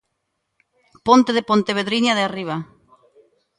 [1.05, 2.55] Ponte de Pontepedriña de Arriba.